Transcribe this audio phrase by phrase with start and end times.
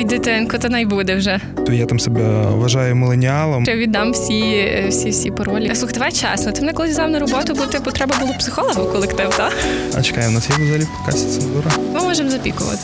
[0.00, 1.40] Ой, дитинко, то най буде вже.
[1.66, 3.64] То я там себе вважаю миленіалом.
[3.64, 5.74] Я віддам всі всі всі паролі.
[5.74, 6.52] Слухай, давай чесно.
[6.52, 9.52] Ти мене колись взяв на роботу, бо типу треба було психолога в колектив, так?
[9.98, 11.70] А чекай, у нас є взагалі в подкасті цензура?
[11.94, 12.80] Ми можемо запікувати.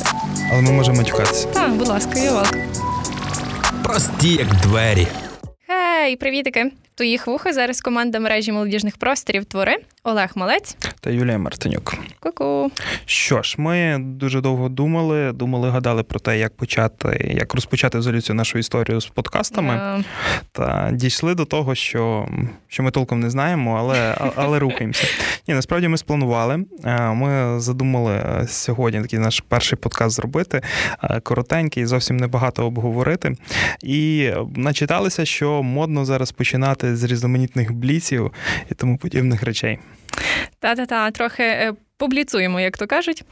[0.53, 1.49] Але ми можемо матюкатися.
[1.49, 2.63] Так, будь ласка, я welcome.
[3.83, 5.07] Прості, як двері.
[5.67, 6.71] Хей, привітики!
[6.95, 9.77] Твоїх вуха зараз команда мережі молодіжних просторів твори
[10.09, 11.95] Олег Малець та Юлія Мартинюк.
[12.21, 12.71] Ку-ку.
[13.07, 18.21] Що ж, ми дуже довго думали, думали, гадали про те, як почати, як розпочати взагалі
[18.21, 19.73] цю нашу історію з подкастами.
[19.73, 20.05] Yeah.
[20.53, 22.29] Та дійшли до того, що
[22.69, 25.07] що ми толком не знаємо, але але рухаємося.
[25.49, 26.65] Ні, насправді ми спланували.
[27.15, 30.63] Ми задумали сьогодні такий наш перший подкаст зробити,
[31.23, 33.33] коротенький, зовсім небагато обговорити.
[33.83, 38.33] І начиталися, що модно зараз починати з різноманітних бліців
[38.71, 39.79] і тому подібних речей.
[40.61, 43.25] Та-та-та, трохи е, публіцуємо, як то кажуть.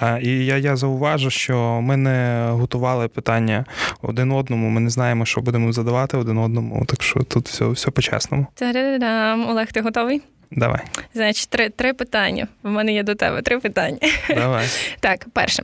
[0.00, 3.64] А, І я я зауважу, що ми не готували питання
[4.02, 4.68] один одному.
[4.68, 6.84] Ми не знаємо, що будемо задавати один одному.
[6.86, 8.46] Так що тут все все по-чесному.
[8.54, 9.50] Та-да-дам.
[9.50, 10.22] Олег, ти готовий?
[10.50, 10.80] Давай.
[11.14, 12.48] Значить, три три питання.
[12.64, 13.98] У мене є до тебе три питання.
[14.28, 14.66] Давай.
[15.00, 15.62] Так, перше.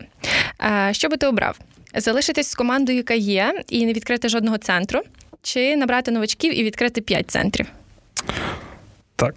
[0.92, 1.58] Що би ти обрав?
[1.94, 5.00] Залишитись з командою, яка є, і не відкрити жодного центру,
[5.42, 7.66] чи набрати новачків і відкрити п'ять центрів?
[9.18, 9.34] Так,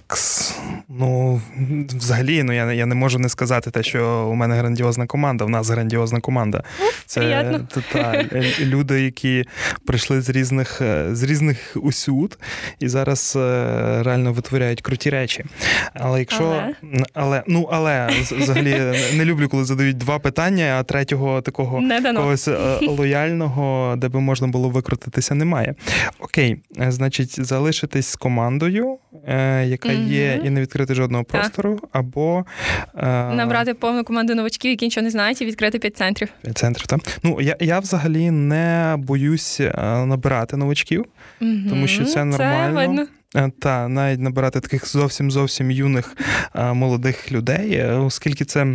[0.89, 1.41] ну
[1.89, 5.45] взагалі, ну я я не можу не сказати те, що у мене грандіозна команда.
[5.45, 6.63] У нас грандіозна команда.
[7.05, 7.59] Це
[7.91, 8.25] та,
[8.59, 9.45] люди, які
[9.85, 12.39] прийшли з різних е, з різних усюд
[12.79, 13.39] і зараз е,
[14.03, 15.45] реально витворяють круті речі.
[15.93, 21.41] Але якщо але, але ну але взагалі не люблю, коли задають два питання, а третього
[21.41, 21.81] такого
[22.15, 25.75] когось е, лояльного, де би можна було викрутитися, немає.
[26.19, 28.97] Окей, значить, залишитись з командою
[29.71, 30.07] яка mm-hmm.
[30.07, 31.89] є, і не відкрити жодного простору, так.
[31.93, 32.45] або
[32.97, 33.07] е...
[33.33, 36.29] набрати повну команду новачків, які нічого не знають, і відкрити п'ять центрів.
[36.41, 36.99] П'ять центрів, так.
[37.23, 39.71] Ну я я взагалі не боюсь е,
[40.05, 41.05] набирати новачків,
[41.41, 41.69] mm-hmm.
[41.69, 42.79] тому що це нормально.
[42.81, 43.07] Це видно.
[43.35, 46.17] Е, та навіть набирати таких зовсім зовсім юних
[46.55, 48.67] е, молодих людей, оскільки це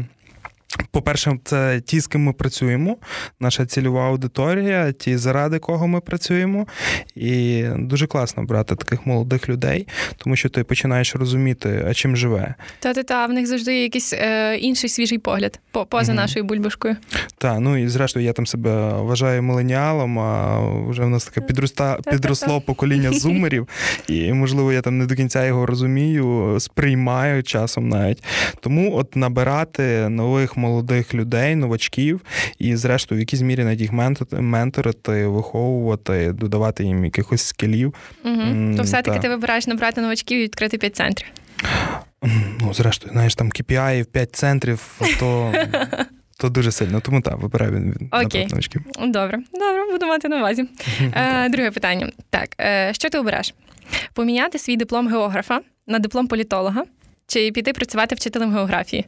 [0.91, 2.97] по-перше, це ті, з ким ми працюємо,
[3.41, 6.67] наша цільова аудиторія, ті, заради кого ми працюємо.
[7.15, 12.55] І дуже класно брати таких молодих людей, тому що ти починаєш розуміти, а чим живе.
[12.81, 16.21] Та-та-та, в них завжди є якийсь е, інший свіжий погляд поза угу.
[16.21, 16.97] нашою бульбашкою.
[17.39, 21.99] Так, ну і зрештою, я там себе вважаю миленіалом, а вже в нас таке підроста,
[22.11, 23.69] підросло покоління зумерів,
[24.09, 28.25] і, можливо, я там не до кінця його розумію, сприймаю часом навіть.
[28.61, 30.66] Тому от набирати нових молодих
[31.15, 32.21] людей, новачків,
[32.59, 33.93] і, зрештою, в якійсь мірі навіть їх
[34.33, 37.95] менторити, виховувати, додавати їм якихось скілів.
[38.25, 38.77] Угу.
[38.77, 41.27] То все-таки ти вибираєш набрати новачків і відкрити п'ять центрів.
[42.61, 45.53] Ну, зрештою, знаєш, там KPI в 5 центрів, то.
[46.39, 48.47] То дуже сильно, тому так, вибираю він Окей.
[48.51, 48.83] новачків.
[49.07, 50.65] Добре, добре, буду мати на увазі.
[51.15, 52.11] Е, Друге питання.
[52.31, 53.55] Так, е, що ти обереш?
[54.13, 56.85] Поміняти свій диплом географа на диплом політолога
[57.27, 59.05] чи піти працювати вчителем географії?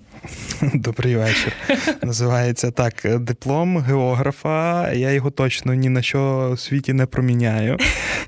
[0.75, 1.53] Добрий вечір.
[2.03, 4.93] Називається так: диплом географа.
[4.93, 7.79] Я його точно ні на що у світі не проміняю.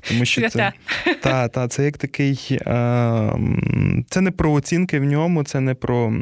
[0.07, 0.73] Тому що це
[1.21, 2.59] та, та, це як такий.
[4.09, 6.13] Це не про оцінки в ньому, це не про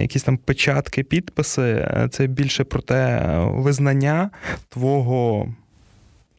[0.00, 1.88] якісь там печатки, підписи.
[2.10, 4.30] Це більше про те визнання
[4.68, 5.48] твого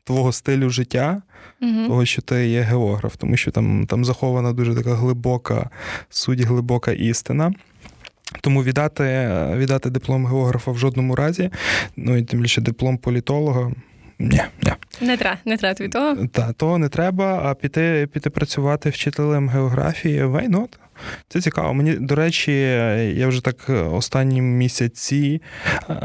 [0.03, 1.21] твого стилю життя,
[1.61, 1.87] угу.
[1.87, 5.69] того, що ти є географ, тому що там, там захована дуже така глибока
[6.09, 7.53] суть, глибока істина.
[8.41, 11.49] Тому віддати віддати диплом географа в жодному разі,
[11.95, 13.71] ну і тим більше диплом політолога.
[14.19, 14.71] Ні, ні.
[15.01, 16.27] Не треба, не треба тобі того.
[16.27, 20.67] Так, того не треба, а піти піти працювати вчителем географії why not?
[21.27, 21.73] Це цікаво.
[21.73, 22.51] Мені, до речі,
[23.15, 23.55] я вже так
[23.91, 25.41] останні місяці
[25.89, 25.95] е,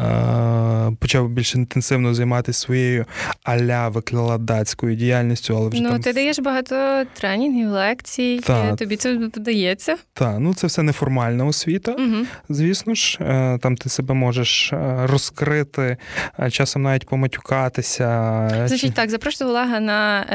[1.01, 3.05] почав більш інтенсивно займатися своєю
[3.43, 5.56] аля викладацькою діяльністю.
[5.56, 6.01] Але вже Ну, там...
[6.01, 9.97] ти даєш багато тренінгів, лекцій, та, тобі це вдається?
[10.12, 12.27] Так, ну це все неформальна освіта, угу.
[12.49, 13.19] звісно ж.
[13.21, 15.97] Е, там ти себе можеш е, розкрити,
[16.51, 18.06] часом навіть поматюкатися.
[18.67, 20.26] Значить, так, запрошую Олега на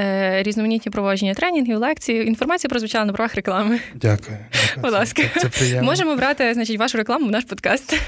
[0.44, 2.14] різноманітні проводження тренінгів, лекцій.
[2.14, 3.80] Інформація прозвучала на правах реклами.
[3.96, 4.38] Дякую.
[4.78, 5.24] Будь ласка,
[5.82, 8.02] можемо брати значить, вашу рекламу в наш подкаст.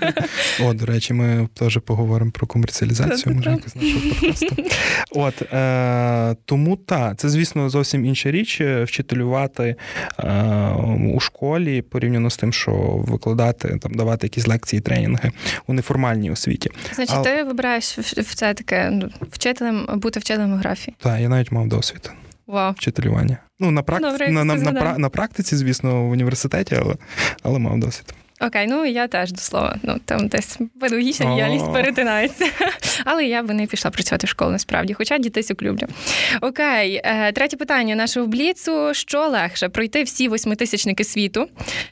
[0.62, 4.46] О, до речі, ми теж поговоримо про комерціалізацію, може, якось нашого подкасту.
[5.10, 9.76] От е, тому так, це, звісно, зовсім інша річ е, вчителювати
[10.18, 10.32] е,
[11.14, 12.72] у школі порівняно з тим, що
[13.08, 15.32] викладати, там давати якісь лекції, тренінги
[15.66, 16.70] у неформальній освіті.
[16.94, 17.22] Значить, а...
[17.22, 17.98] ти вибираєш
[18.34, 20.96] це таке ну, вчителем, бути вчителем географії?
[21.00, 22.10] Так, я навіть мав досвід.
[22.46, 22.72] Вау.
[22.72, 23.38] Вчителювання.
[23.60, 24.10] Ну, на практи...
[24.10, 26.94] Добре, на, на, на, на, практиці, звісно, в університеті, але
[27.42, 28.14] але мав досвід.
[28.40, 29.76] Окей, ну я теж до слова.
[29.82, 32.46] Ну там десь педагогічна діяльність перетинається.
[33.04, 35.86] Але я би не пішла працювати в школу насправді, хоча дітейсок люблю.
[36.40, 41.48] Окей, е, третє питання нашого бліцу: що легше пройти всі восьмитисячники світу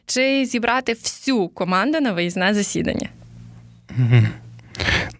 [0.07, 3.09] чи зібрати всю команду на виїзне засідання?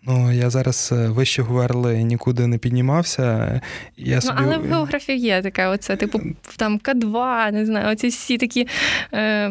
[0.03, 3.61] Ну, я зараз е, вище говорили, нікуди не піднімався.
[3.97, 4.39] Я собі...
[4.41, 6.21] Ну, Але в географії є таке, оце, типу,
[6.57, 8.69] там К2, не знаю, оці всі такі
[9.13, 9.51] е,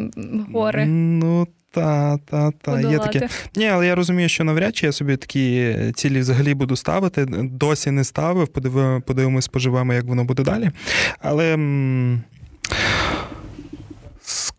[0.54, 0.86] гори.
[0.86, 2.82] Ну, та, та, та.
[2.82, 3.30] Є таке.
[3.56, 7.26] Ні, але я розумію, що навряд чи я собі такі цілі взагалі буду ставити.
[7.30, 8.48] Досі не ставив,
[9.06, 10.72] подивимось, поживемо, як воно буде далі.
[11.20, 11.58] Але.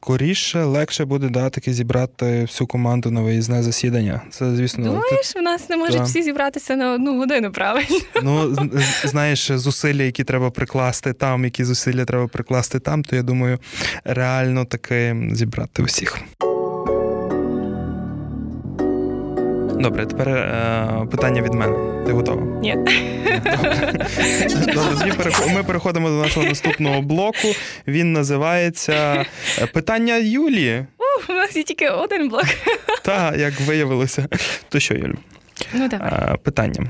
[0.07, 4.21] Скоріше, легше буде да, таки зібрати всю команду на виїзне засідання.
[4.31, 6.03] Це, звісно, Думаєш, у нас не можуть да.
[6.03, 7.99] всі зібратися на одну годину, правильно?
[8.23, 8.57] Ну,
[9.05, 13.59] знаєш, зусилля, які треба прикласти там, які зусилля треба прикласти там, то я думаю,
[14.05, 16.19] реально таки зібрати усіх.
[19.81, 22.05] Добре, тепер е, питання від мене.
[22.07, 22.43] Ти готова?
[22.43, 22.77] Ні.
[24.75, 27.49] Добре, ми переходимо до нашого наступного блоку.
[27.87, 29.25] Він називається
[29.59, 30.87] е, Питання Юлії.
[31.29, 32.45] У нас є тільки один блок.
[33.03, 34.29] Так, як виявилося.
[34.69, 35.15] То що, Юлю?
[35.75, 36.09] Ну, давай.
[36.13, 36.87] Е, питання.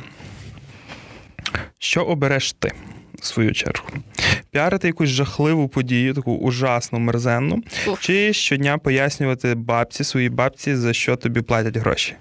[1.79, 2.73] Що обереш ти?
[3.21, 3.89] В свою чергу,
[4.50, 8.00] піарити якусь жахливу подію, таку ужасну, мерзенну, Уф.
[8.00, 12.15] чи щодня пояснювати бабці, своїй бабці, за що тобі платять гроші?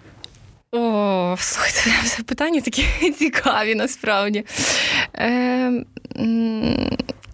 [0.77, 2.83] О, слухайте, питання такі
[3.17, 4.45] цікаві насправді.
[5.15, 5.83] Е,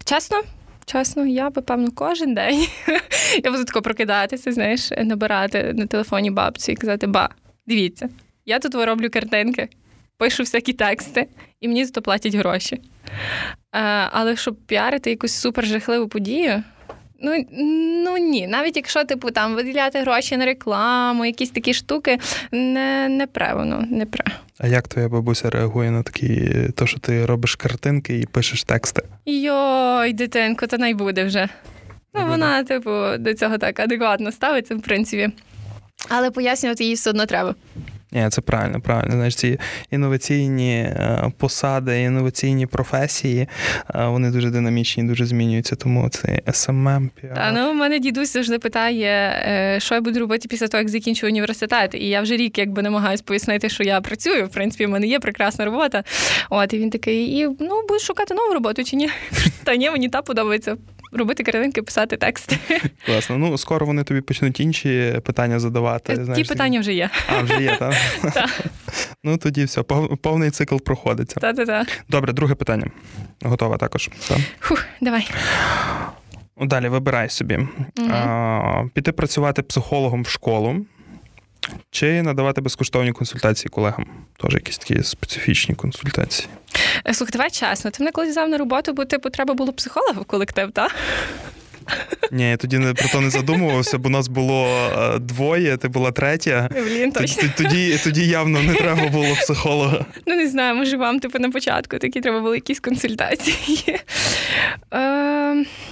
[0.04, 0.42] Чесно,
[0.84, 2.66] чесно, я би, певно, кожен день
[3.44, 7.28] я буду тако прокидатися, знаєш, набирати на телефоні бабцю і казати: Ба,
[7.66, 8.08] дивіться,
[8.46, 9.68] я тут роблю картинки,
[10.18, 11.26] пишу всякі тексти,
[11.60, 12.80] і мені за то платять гроші.
[13.72, 13.80] Е,
[14.12, 16.62] але щоб піарити якусь супер жахливу подію,
[17.22, 17.44] Ну
[18.04, 22.18] ну ні, навіть якщо типу там виділяти гроші на рекламу, якісь такі штуки,
[22.52, 24.24] не не пре воно, не пре.
[24.58, 29.02] А як твоя бабуся реагує на такі, то що ти робиш картинки і пишеш тексти?
[29.26, 31.48] Йой, дитинко, то най буде вже.
[32.14, 35.30] Ну, вона, типу, до цього так адекватно ставиться, в принципі.
[36.08, 37.54] Але пояснювати їй все одно треба.
[38.12, 39.12] Ні, це правильно, правильно.
[39.12, 39.58] Знаєш, ці
[39.90, 43.48] інноваційні е, посади, інноваційні професії,
[43.94, 45.76] е, вони дуже динамічні, дуже змінюються.
[45.76, 47.10] Тому це SMM.
[47.34, 51.26] Та ну мене дідусь завжди питає, е, що я буду робити після того, як закінчу
[51.26, 51.94] університет.
[51.94, 54.46] І я вже рік якби намагаюся пояснити, що я працюю.
[54.46, 56.04] В принципі, в мене є прекрасна робота.
[56.50, 59.10] От і він такий, і ну будеш шукати нову роботу чи ні?
[59.64, 60.76] Та ні, мені та подобається
[61.12, 62.58] робити картинки, писати тексти.
[63.06, 63.38] Класно.
[63.38, 66.16] Ну скоро вони тобі почнуть інші питання задавати.
[66.16, 67.10] Ті знаєш, питання вже є.
[67.26, 67.94] А, вже є, так?
[69.24, 69.82] Ну тоді все,
[70.22, 71.40] повний цикл проходиться.
[71.40, 71.86] Та-та-та.
[72.08, 72.86] Добре, друге питання.
[73.42, 74.10] Готова також.
[74.60, 75.30] Фух, Давай.
[76.60, 77.58] Далі вибирай собі.
[78.10, 80.86] А, Піти працювати психологом в школу.
[81.90, 84.06] Чи надавати безкоштовні консультації колегам?
[84.42, 86.48] Теж якісь такі специфічні консультації.
[87.06, 87.90] Е, слухай, давай чесно.
[87.90, 90.94] Ти мене коли взяв на роботу, бо типу треба було психолога в колектив, так?
[92.30, 96.68] Ні, я тоді про то не задумувався, бо нас було е, двоє, ти була третя.
[96.72, 97.48] Блін, точно.
[97.56, 100.04] Тоді тоді явно не треба було психолога.
[100.26, 103.98] Ну, не знаю, може вам типу на початку такі треба були якісь консультації.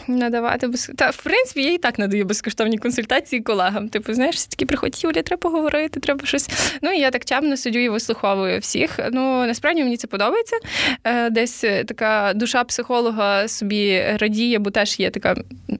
[0.08, 0.90] Е, Надавати без...
[0.96, 3.88] Та, в принципі, я і так надаю безкоштовні консультації колегам.
[3.88, 6.48] Типу, знаєш, все таки приходять, Юля, треба поговорити, треба щось.
[6.82, 8.98] Ну, і я так чемно сидю і вислуховую всіх.
[9.12, 10.56] Ну, насправді мені це подобається.
[11.04, 15.36] Е, Десь така душа психолога собі радіє, бо теж є така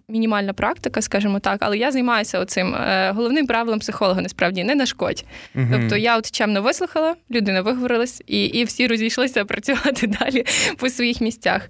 [0.09, 5.25] мінімальна практика, скажімо так, але я займаюся оцим е, головним правилом психолога, насправді не нашкодь.
[5.55, 5.67] Угу.
[5.73, 10.45] Тобто я от чемно вислухала, людина виговорилась, і і всі розійшлися працювати далі
[10.77, 11.69] по своїх місцях.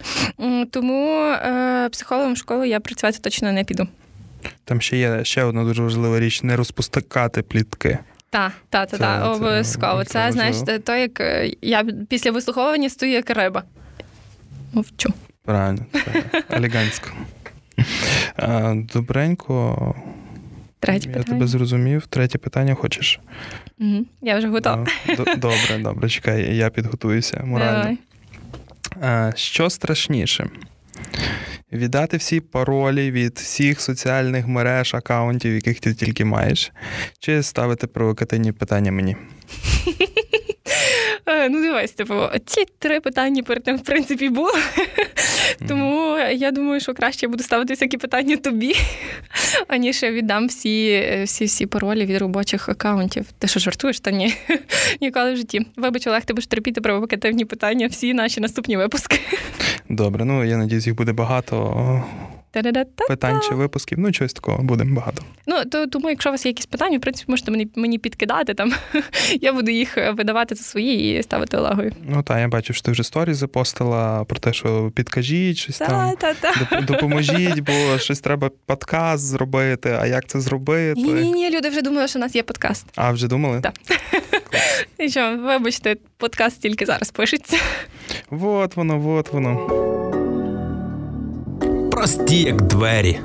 [0.70, 3.88] Тому е, психологом в школу я працювати точно не піду.
[4.64, 7.98] Там ще є ще одна дуже важлива річ: не розпускати плітки.
[8.30, 10.04] Так, так, так, та, обов'язково.
[10.04, 13.62] Це, це знаєш, то як е, я після вислуховування стою як риба.
[14.72, 15.12] Мовчу.
[15.44, 17.10] Правильно, це елегантсько.
[18.94, 19.94] Добренько.
[20.80, 22.06] Третє Я тебе зрозумів.
[22.06, 23.20] Третє питання хочеш?
[23.78, 24.86] Угу, Я вже готова.
[25.36, 27.96] Добре, добре, чекай, я підготуюся морально.
[29.00, 29.32] Давай.
[29.36, 30.50] Що страшніше?
[31.72, 36.72] Віддати всі паролі від всіх соціальних мереж, акаунтів, яких ти тільки маєш,
[37.18, 39.16] чи ставити провокативні питання мені?
[41.26, 42.14] Е, ну, дивись, типу,
[42.46, 44.52] ці три питання перед тим, в принципі, були.
[45.68, 48.74] Тому я думаю, що краще я буду ставити всякі питання тобі,
[49.68, 53.26] аніж я віддам всі всі, всі паролі від робочих акаунтів.
[53.38, 54.00] Ти що жартуєш?
[54.00, 54.34] Та ні,
[55.00, 55.66] ніколи в житті.
[55.76, 59.20] Вибач, Олег, ти будеш терпіти провокативні питання всі наші наступні випуски.
[59.88, 62.04] Добре, ну я надіюсь, їх буде багато
[63.08, 63.98] питань чи випусків.
[63.98, 65.22] Ну, чогось такого будемо багато.
[65.46, 68.54] Ну то тому, якщо у вас є якісь питання, в принципі, можете мені мені підкидати
[68.54, 68.72] там.
[69.40, 71.92] Я буду їх видавати за свої і ставити Олегою.
[72.08, 75.86] Ну так, я бачу, що ти вже сторі запостила про те, що підкажіть щось та,
[75.86, 76.16] там.
[76.16, 76.80] Та, та.
[76.80, 79.98] Допоможіть, бо щось треба подкаст зробити.
[80.00, 81.00] А як це зробити?
[81.00, 82.86] Ні, ні, ні, люди вже думали, що у нас є подкаст.
[82.96, 83.60] А вже думали?
[83.60, 83.74] Так.
[84.98, 87.56] І що, вибачте, подкаст тільки зараз пишеться.
[88.30, 89.66] Вот воно, вот воно.
[91.90, 93.20] Прості, як двері.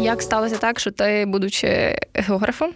[0.00, 2.70] Як сталося так, що ти, будучи географом,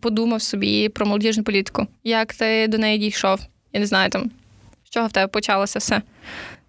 [0.00, 1.86] подумав собі про молодіжну політику?
[2.04, 3.40] Як ти до неї дійшов?
[3.72, 4.30] Я не знаю там,
[4.84, 6.02] з чого в тебе почалося все.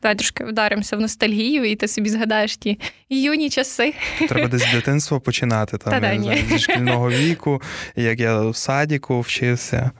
[0.01, 3.93] Давай трошки вдаримося в ностальгію, і ти собі згадаєш ті юні часи.
[4.29, 7.61] Треба десь з дитинства починати, там, я знаю, зі шкільного віку,
[7.95, 9.91] як я в садіку вчився.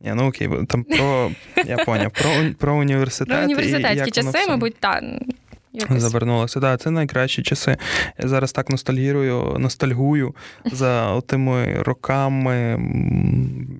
[0.00, 1.30] Ні, ну окей, там про
[1.66, 3.36] я поняв, про про університет.
[3.36, 5.04] Про університетські і часи, мабуть, так.
[5.72, 6.02] Якось.
[6.02, 6.60] Завернулося.
[6.60, 7.76] Так, це найкращі часи.
[8.18, 10.34] Я зараз так ностальгірую, ностальгую
[10.64, 12.80] за тими роками.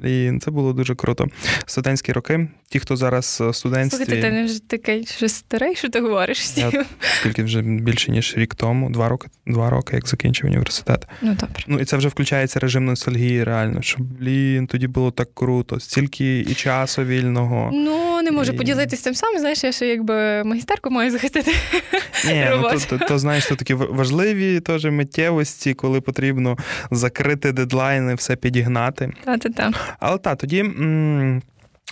[0.04, 1.26] І це було дуже круто.
[1.66, 2.48] Студентські роки.
[2.68, 4.04] Ті, хто зараз студентстві...
[4.04, 6.56] Слухайте, ти не вже такий вже старий, що ти говориш?
[6.56, 6.84] Я,
[7.20, 11.06] Скільки вже більше, ніж рік тому, два роки, два роки, як закінчив університет.
[11.22, 11.64] Ну, добре.
[11.66, 13.82] Ну, і це вже включається режим ностальгії, реально.
[13.82, 17.70] Що, блін, тоді було так круто, стільки і часу вільного.
[17.72, 18.56] Ну, не можу і...
[18.56, 21.52] поділитися тим самим, знаєш, я ще якби магістерку маю захистити.
[22.26, 26.56] Ні, ну то, то, то знаєш, то такі важливі теж миттєвості, коли потрібно
[26.90, 29.12] закрити дедлайни, все підігнати.
[29.24, 29.70] Та-та-та.
[30.00, 30.58] Але так, тоді.
[30.60, 31.42] М-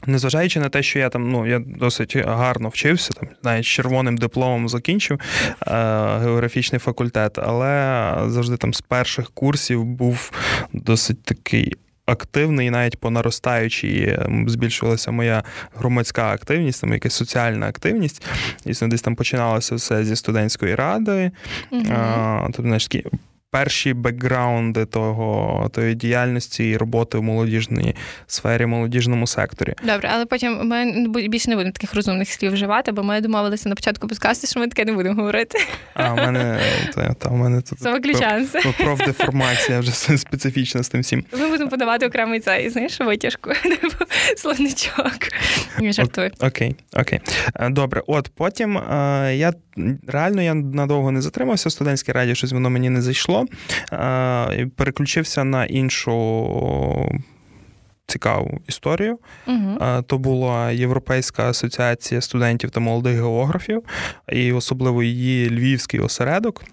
[0.07, 4.17] Незважаючи на те, що я там ну я досить гарно вчився, там навіть з червоним
[4.19, 5.73] дипломом закінчив е,
[6.19, 10.33] географічний факультет, але завжди там з перших курсів був
[10.73, 11.73] досить такий
[12.11, 15.43] активний, і навіть по наростаючій збільшувалася моя
[15.75, 18.27] громадська активність, там якась соціальна активність.
[18.67, 21.31] Дійсно, десь там починалося все зі студентської ради.
[21.71, 21.85] Угу.
[21.91, 23.05] А, тобто, знаєш, такі
[23.51, 27.95] перші бекграунди того тої діяльності і роботи в молодіжній
[28.27, 29.75] сфері, молодіжному секторі.
[29.85, 33.75] Добре, але потім ми більше не будемо таких розумних слів вживати, бо ми домовилися на
[33.75, 35.59] початку підкасту, що ми таке не будемо говорити.
[35.95, 36.61] А в мене
[36.95, 38.61] та, та в мене тут виключаємося.
[38.79, 41.25] профдеформація вже специфічна з тим всім.
[41.33, 44.05] Ми будемо подавати окремий цей, знаєш, витяжку, типу,
[44.37, 45.19] словничок.
[45.81, 46.31] Не жартую.
[46.41, 47.21] Окей, окей.
[47.55, 49.53] Е, добре, от потім е, я
[50.07, 53.38] реально я надовго не затримався в студентській раді, щось воно мені не зайшло.
[54.77, 57.23] Переключився на іншу.
[58.07, 59.19] Цікаву історію.
[59.47, 60.03] Uh-huh.
[60.03, 63.83] То була Європейська асоціація студентів та молодих географів,
[64.33, 66.65] і особливо її львівський осередок.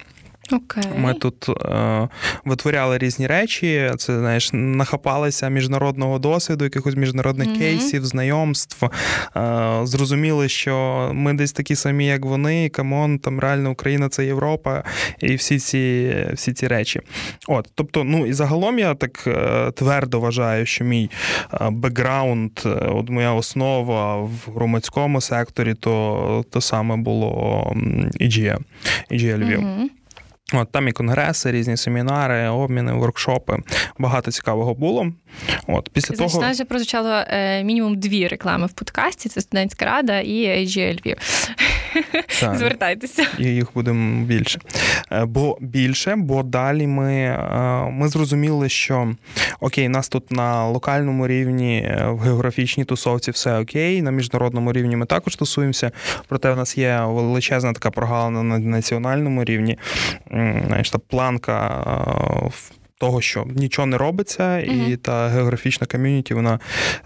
[0.52, 1.00] Okay.
[1.00, 2.08] Ми тут е,
[2.46, 3.92] витворяли різні речі.
[3.98, 7.58] Це знаєш, нахапалися міжнародного досвіду, якихось міжнародних mm-hmm.
[7.58, 8.86] кейсів, знайомств.
[8.86, 8.90] Е,
[9.84, 12.70] зрозуміли, що ми десь такі самі, як вони.
[12.70, 14.84] Come on, там реально Україна це Європа,
[15.20, 17.02] і всі ці всі ці речі.
[17.48, 21.10] От, тобто, ну і загалом я так е, твердо вважаю, що мій
[21.54, 27.74] е, бекграунд, е, от моя основа в громадському секторі, то то саме було
[28.22, 28.58] AEGEE,
[29.12, 29.60] AEGEE Львів.
[29.60, 30.05] Mm-hmm.
[30.54, 33.58] От Там і конгреси, різні семінари, обміни, воркшопи.
[34.00, 35.12] Багато цікавого було.
[35.68, 36.52] От після Значить, того...
[36.52, 41.18] вже прозвучало е, мінімум дві реклами в подкасті: це студентська рада і AG Львів.
[42.58, 43.28] Звертайтеся.
[43.40, 44.60] І їх буде більше.
[45.12, 49.16] Е, бо більше, бо далі ми е, ми зрозуміли, що
[49.60, 54.96] окей, нас тут на локальному рівні, е, в географічній тусовці все окей, на міжнародному рівні
[54.96, 55.92] ми також тусуємося.
[56.28, 59.78] Проте в нас є величезна така прогалина на національному рівні.
[60.68, 61.86] Знаєш, та планка
[62.98, 66.60] того, що нічого не робиться, і uh та географічна ком'юніті вона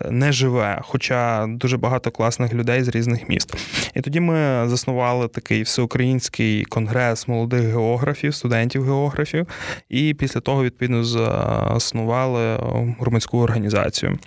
[0.10, 3.54] не живе, хоча дуже багато класних людей з різних міст.
[3.96, 9.48] І тоді ми заснували такий всеукраїнський конгрес молодих географів, студентів-географів,
[9.90, 12.56] і після того відповідно заснували
[13.00, 14.20] громадську організацію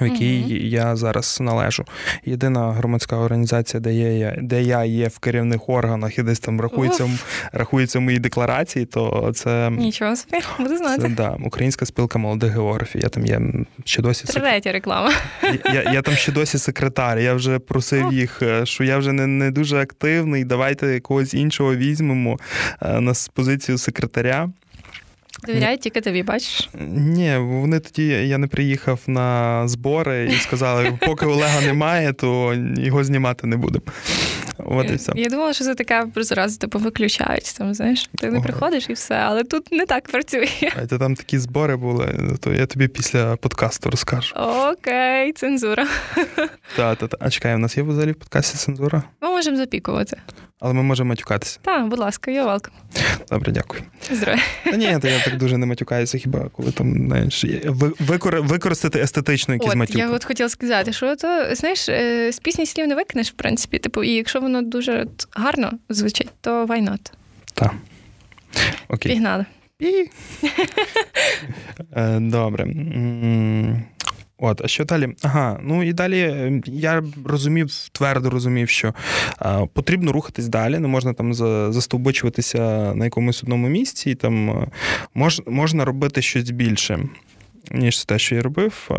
[0.00, 0.54] в якій угу.
[0.54, 1.84] я зараз належу.
[2.24, 7.10] Єдина громадська організація, де я де я є в керівних органах і десь там рахується
[7.52, 11.02] рахується мої декларації, то це нічого собі, буду знати.
[11.02, 13.02] Це, да, Українська спілка молодих географів.
[13.02, 13.40] Я там є
[13.84, 15.12] ще досі Третя реклама.
[15.42, 17.18] Я, я я, там ще досі секретар.
[17.18, 20.44] Я вже просив їх, е, що я вже не не дуже активний.
[20.44, 22.38] Давайте когось іншого візьмемо
[22.82, 24.48] е, на позицію секретаря.
[25.46, 26.68] Довіряють тільки тобі, бачиш?
[26.88, 33.04] Ні, вони тоді я не приїхав на збори і сказали, поки Олега немає, то його
[33.04, 33.84] знімати не будемо.
[34.58, 35.12] От і все.
[35.16, 37.54] Я думала, що це така зразу типу виключають.
[37.58, 40.48] Там, знаєш, ти не приходиш і все, але тут не так працює.
[40.82, 44.34] А то там такі збори були, то я тобі після подкасту розкажу.
[44.72, 45.86] Окей, цензура.
[46.76, 47.16] Так, та, та.
[47.20, 49.02] А чекай, у нас є взагалі в подкасті цензура?
[49.22, 50.16] Ми можемо запікувати.
[50.60, 51.58] Але ми можемо матюкатися.
[51.62, 52.70] Так, будь ласка, я welcome.
[53.30, 53.82] Добре, дякую.
[54.10, 54.44] Здравия.
[54.64, 57.44] Та ні, то я так дуже не матюкаюся, хіба коли там знаєш,
[58.00, 58.42] викор...
[58.42, 59.98] використати естетично якісь от, матюки.
[59.98, 63.78] Я от хотіла сказати, що то знаєш, е, з пісні слів не викинеш, в принципі.
[63.78, 67.12] Типу, і якщо воно дуже гарно звучить, то why not?
[67.54, 67.74] Так.
[68.88, 69.12] Окей.
[69.12, 69.44] Пігнали.
[71.96, 72.66] Е, добре.
[74.44, 75.08] От, а що далі?
[75.22, 78.94] Ага, ну і далі е, я розумів, твердо розумів, що
[79.38, 81.34] а, потрібно рухатись далі, не можна там
[81.72, 82.58] застовбочуватися
[82.94, 84.66] на якомусь одному місці, і там е,
[85.14, 86.98] мож, можна робити щось більше
[87.70, 88.90] ніж те, що я робив.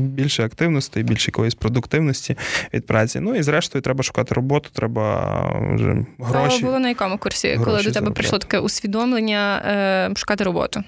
[0.00, 2.36] Більше активності, більше якоїсь продуктивності
[2.74, 3.20] від праці.
[3.20, 5.42] Ну і зрештою треба шукати роботу, треба
[5.74, 6.64] вже гроші.
[6.64, 10.82] Було на якому курсі, коли до тебе прийшло таке усвідомлення е, шукати роботу?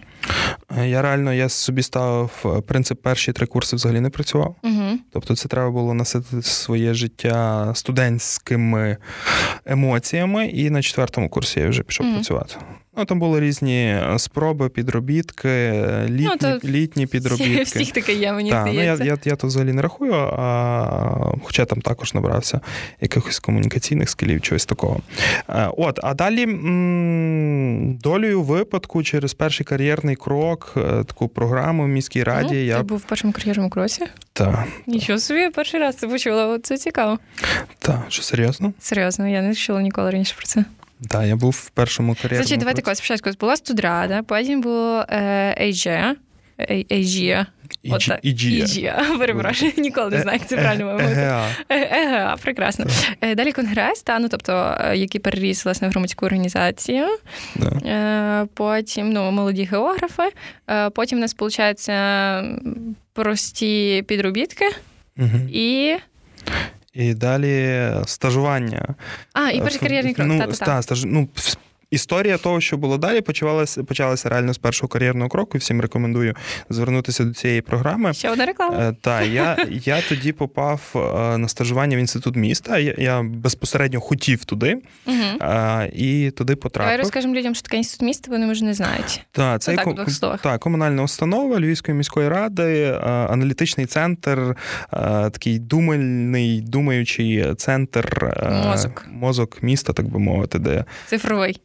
[0.79, 4.57] Е, я реально я собі ставив принцип перші три курси взагалі не працював.
[4.63, 4.99] Угу.
[5.13, 8.97] Тобто це треба було насити своє життя студентськими
[9.67, 12.15] емоціями, і на четвертому курсі я вже пішов угу.
[12.15, 12.55] працювати.
[12.99, 15.73] Ну, Там були різні е, спроби, підробітки,
[16.09, 17.63] літні ну, літні підробітки.
[17.63, 18.97] Всіх таке є, мені так, здається.
[18.99, 22.61] Ну, я, я я, то взагалі не рахую, а, хоча там також набрався
[23.01, 25.01] якихось комунікаційних скілів, чогось такого.
[25.49, 31.89] Е, от, А далі м- долею випадку через перший кар'єрний крок, е, таку програму в
[31.89, 32.55] міській раді.
[32.55, 32.77] Ну, я...
[32.77, 34.03] Ти був в першому кар'єрному кроці?
[34.33, 34.65] Так.
[34.87, 37.19] Нічого собі, перший раз це почула, це цікаво.
[37.79, 38.73] Так, що серйозно?
[38.81, 40.65] Серйозно, я не чула ніколи раніше про це.
[41.09, 45.05] Так, я був в першому кар'єрному Значить, давайте когось спочатку була студрада, потім було
[45.61, 46.17] Ейджія.
[46.93, 47.47] Ейджія.
[48.23, 49.07] Іджія.
[49.19, 51.33] Перепрошую, ніколи не знаю, як це правильно мовити.
[51.69, 52.87] ЕГА, прекрасно.
[53.37, 57.07] Далі конгрес, та, ну, тобто, який переріс власне в громадську організацію.
[58.55, 60.23] Потім ну, молоді географи.
[60.95, 61.91] Потім у нас, виходить,
[63.13, 64.65] прості підробітки.
[65.53, 65.95] І
[66.99, 68.95] і далі стажування.
[69.33, 70.29] А, і перший кар'єрний крок.
[70.29, 70.83] Ну, та, та, та.
[70.83, 71.29] Стаж, ну,
[71.91, 75.59] Історія того, що було далі, почалася почалася реально з першого кар'єрного кроку.
[75.59, 76.35] Всім рекомендую
[76.71, 78.15] звернутися до цієї програми.
[78.15, 78.79] Ще одна реклама.
[78.79, 82.79] Е, так, я я тоді попав е, на стажування в інститут міста.
[82.79, 85.17] Я я безпосередньо хотів туди угу.
[85.93, 86.89] і туди потрапив.
[86.89, 89.27] Давай розкажемо людям, що таке інститут міста, вони може не знають.
[89.33, 89.97] Так, це так, ком,
[90.43, 94.57] та, комунальна установа Львівської міської ради, аналітичний центр,
[95.33, 101.61] такий думальний, думаючий центр мозок, мозок міста, так би мовити, де цифровий.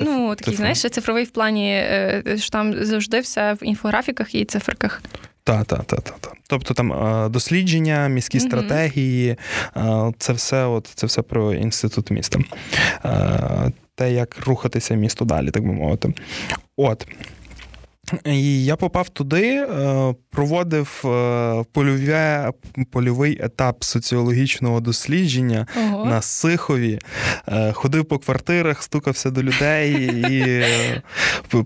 [0.00, 5.02] Ну, такий, знаєш, цифровий в плані, е, що там завжди все в інфографіках і циферках.
[5.44, 6.32] Так, так, так, так.
[6.46, 6.92] Тобто там
[7.32, 8.46] дослідження, міські mm-hmm.
[8.46, 9.36] стратегії,
[10.18, 12.40] це все от, це все про інститут міста.
[13.94, 16.14] Те, як рухатися місто далі, так би мовити.
[16.76, 17.06] От.
[18.24, 22.52] І я попав туди, е, проводив е, польове,
[22.92, 26.04] польовий етап соціологічного дослідження Ого.
[26.04, 26.98] на Сихові,
[27.48, 29.92] е, ходив по квартирах, стукався до людей
[30.30, 30.64] і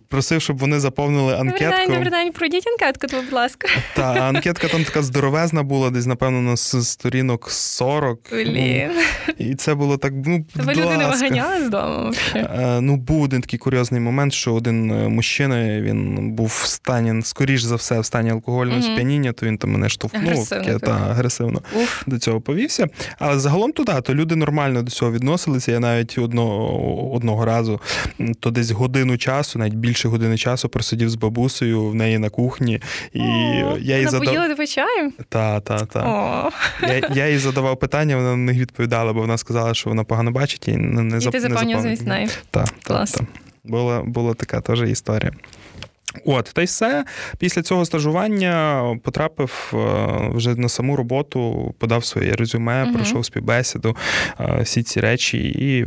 [0.09, 1.65] просив, щоб вони заповнили анкетку.
[1.65, 3.69] Добрий день, добрий день, пройдіть анкетку, то, будь ласка.
[3.97, 8.19] Та анкетка там така здоровезна була, десь, напевно, на сторінок 40.
[8.33, 8.91] Блін.
[9.39, 10.13] І це було так.
[10.27, 12.13] ну, Тебе люди не виганяли з дому?
[12.81, 17.77] Ну, був один такий курйозний момент, що один мужчина він був в стані, скоріш за
[17.77, 18.95] все, в стані алкогольного mm-hmm.
[18.95, 22.03] сп'яніння, то він там мене штовхнув агресивно, таке, та, агресивно Уф.
[22.07, 22.87] до цього повівся.
[23.19, 25.73] Але загалом туди, то люди нормально до цього відносилися.
[25.73, 27.81] Я навіть одного одного разу,
[28.41, 32.81] то десь годину часу, навіть більше години часу, просидів з бабусею в неї на кухні.
[33.13, 34.35] І О, я їй задав...
[34.35, 35.13] тебе чаю?
[35.29, 36.53] Так, так, так.
[36.83, 40.31] Я я їй задавав питання, вона на них відповідала, бо вона сказала, що вона погано
[40.31, 41.33] бачить і не І зап...
[41.33, 42.29] ти замість нею.
[42.51, 43.23] Так, так, так.
[43.65, 45.33] Була, була така теж історія.
[46.25, 47.05] От, та й все.
[47.39, 49.79] Після цього стажування потрапив е,
[50.35, 53.97] вже на саму роботу, подав своє резюме, uh пройшов співбесіду,
[54.41, 55.87] е, всі ці речі і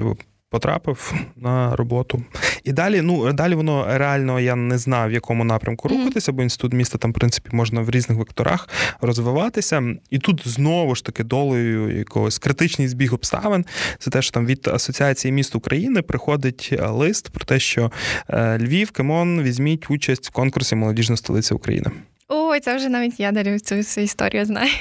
[0.49, 2.23] потрапив на роботу.
[2.63, 6.73] І далі, ну далі воно реально я не знав, в якому напрямку рухатися, бо інститут
[6.73, 8.69] міста там, в принципі, можна в різних векторах
[9.01, 9.83] розвиватися.
[10.09, 13.65] І тут знову ж таки долею якогось критичний збіг обставин.
[13.99, 17.91] Це те, що там від Асоціації міст України приходить е, лист про те, що
[18.29, 21.91] е, Львів, Кемон, візьміть участь в конкурсі Молодіжна столиця України.
[22.27, 24.71] Ой, це вже навіть я дарю цю, цю історію знаю.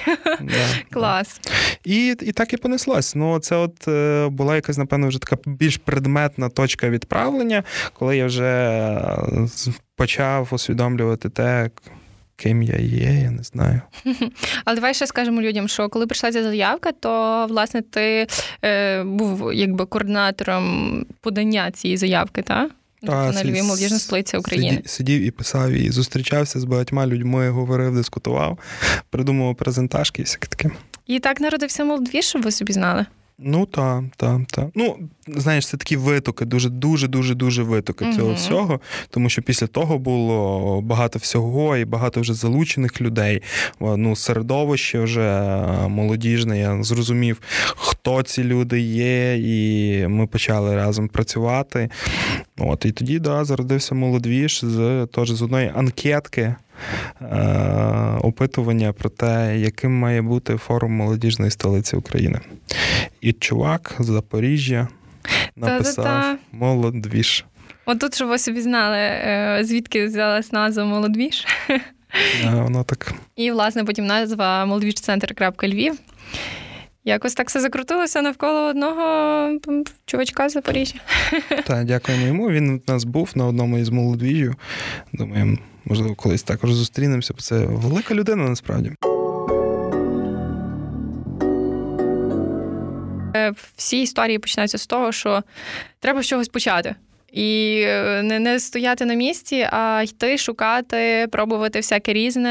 [0.40, 1.40] Да, Клас.
[1.44, 1.50] Да.
[1.84, 3.14] І і так і понеслось.
[3.14, 8.26] Ну, це от е, була якась, напевно, вже така більш предметна точка відправлення, коли я
[8.26, 9.48] вже е,
[9.96, 11.70] почав усвідомлювати те,
[12.36, 13.80] ким я є, я не знаю.
[14.64, 18.26] Але давай ще скажемо людям, що коли прийшла ця заявка, то власне ти
[18.64, 22.70] е, був якби координатором подання цієї заявки, так?
[23.06, 24.82] Та, на Львів молодіжна столиця України.
[24.86, 28.58] Сидів і писав, і зустрічався з багатьма людьми, говорив, дискутував,
[29.10, 30.70] придумував презентажки і всяке таке.
[31.06, 33.06] І так народився молодвіж, щоб ви собі знали.
[33.38, 34.66] Ну так, так, так.
[34.74, 38.80] Ну, знаєш, це такі витоки, дуже, дуже, дуже, дуже витоки цього uh всього.
[39.10, 43.42] Тому що після того було багато всього і багато вже залучених людей.
[43.80, 45.50] Ну, середовище вже
[45.88, 46.58] молодіжне.
[46.58, 47.40] Я зрозумів,
[47.76, 51.90] хто ці люди є, і ми почали разом працювати.
[52.58, 56.54] От, І тоді да, зародився молодвіж з теж з одної анкетки.
[57.22, 62.40] Е, опитування про те, яким має бути форум молодіжної столиці України.
[63.20, 64.88] І чувак з Запоріжжя
[65.56, 67.44] написав молодвіж.
[67.86, 71.46] Отут, щоб ви собі знали, е, звідки взялась назва молодвіж.
[72.52, 73.12] Воно так.
[73.36, 75.98] І, власне, потім назва молодвіжцентр.львів.
[77.04, 79.58] Якось так все закрутилося навколо одного
[80.06, 80.98] чувачка з Запоріжжя.
[81.64, 82.50] Так, дякуємо йому.
[82.50, 84.54] Він у нас був на одному із молодвіжів.
[85.12, 88.92] Думаємо, можливо, колись також зустрінемося, бо це велика людина насправді.
[93.36, 95.42] Е, всі історії починаються з того, що
[96.00, 96.94] треба з чогось почати.
[97.32, 102.50] І е, не не стояти на місці, а йти, шукати, пробувати всяке різне,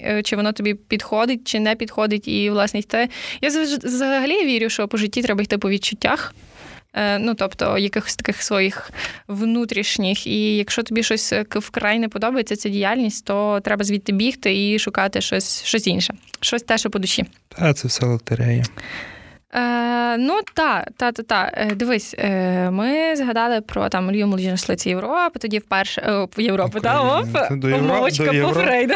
[0.00, 3.08] е, чи воно тобі підходить, чи не підходить, і власне йти.
[3.40, 3.48] Я
[3.84, 6.34] взагалі вірю, що по житті треба йти по відчуттях.
[6.98, 8.90] Е, ну, тобто, якихось таких своїх
[9.28, 10.26] внутрішніх.
[10.26, 15.20] І якщо тобі щось вкрай не подобається, ця діяльність, то треба звідти бігти і шукати
[15.20, 17.24] щось щось інше, щось те, що по душі.
[17.48, 18.64] Та це все лотерея.
[19.54, 21.50] Е, Ну, та, та, та, та.
[21.54, 26.00] Е, дивись, е, ми згадали про там Львів молодіжна столиця Європи, тоді вперше
[26.38, 27.26] е, Європи, та оп,
[27.60, 28.94] помовочка по Фрейду.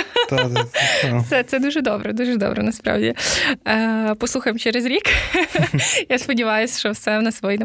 [1.28, 3.14] Це це дуже добре, дуже добре, насправді.
[3.68, 5.02] Е, Послухаємо через рік.
[6.08, 7.64] Я сподіваюся, що все в нас вийде.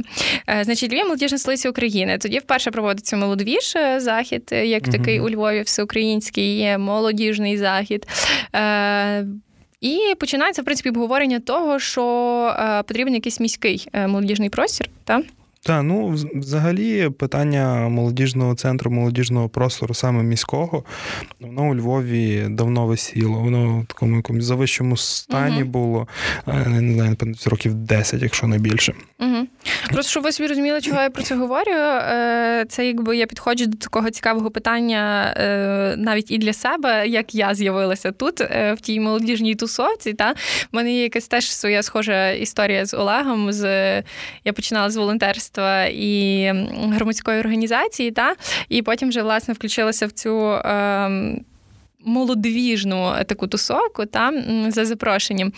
[0.50, 2.18] Е, Значить, Львів молодіжна столиця України.
[2.18, 8.08] Тоді вперше проводиться молодвіж захід, як такий у Львові, всеукраїнський, є молодіжний захід.
[8.56, 9.26] Е,
[9.82, 12.04] і починається в принципі обговорення того, що
[12.60, 14.90] е, потрібен якийсь міський е, молодіжний простір.
[15.04, 15.24] так?
[15.68, 20.84] Так, ну взагалі питання молодіжного центру, молодіжного простору, саме міського,
[21.40, 23.40] воно у Львові давно висіло.
[23.40, 26.08] Воно в такому якомусь завищому стані uh було
[26.48, 28.94] е, не знаю, років 10, якщо не більше.
[29.20, 29.48] Угу.
[29.92, 31.72] Просто щоб ви собі розуміли, чого я про це говорю.
[31.72, 37.36] Е, це якби я підходжу до такого цікавого питання е, навіть і для себе, як
[37.36, 40.14] я з'явилася тут, в тій молодіжній тусовці.
[40.14, 40.32] Та?
[40.32, 40.36] В
[40.72, 43.52] мене є якась теж своя схожа історія з Олегом.
[43.52, 43.98] З
[44.46, 46.52] Я починала з волонтерства волонтерства і
[46.96, 48.36] громадської організації, та
[48.70, 50.52] і потім вже власне включилася в цю.
[50.52, 51.36] Е,
[52.06, 54.34] Молодвіжну таку тусовку та
[54.68, 55.54] за запрошенням.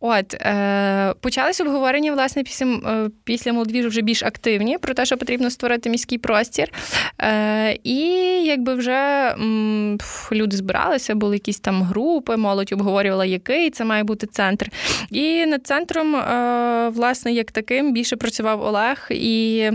[0.00, 5.16] От е, почалось обговорення власне після е, після молодвіжу вже більш активні про те, що
[5.16, 6.72] потрібно створити міський простір.
[7.18, 7.98] Е, І
[8.44, 8.92] якби вже
[9.38, 9.98] м,
[10.32, 14.70] люди збиралися, були якісь там групи, молодь обговорювала, який це має бути центр.
[15.10, 19.70] І над центром, е, власне, як таким більше працював Олег і,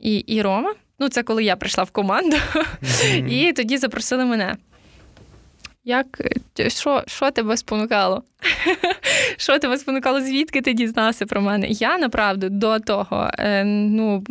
[0.00, 0.74] і, і Рома.
[0.98, 3.28] Ну, це коли я прийшла в команду, mm-hmm.
[3.28, 4.56] і тоді запросили мене.
[5.84, 6.06] Як
[6.68, 8.22] що що тебе спонукало?
[9.36, 10.20] Що тебе спонукало?
[10.20, 11.66] Звідки ти дізнався про мене?
[11.68, 13.30] Я направду до того.
[13.38, 14.24] Е, ну,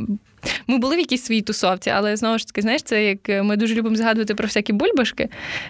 [0.67, 3.75] Ми були в якійсь своїй тусовці, але знову ж таки, знаєш, це як ми дуже
[3.75, 5.29] любимо згадувати про всякі бульбашки,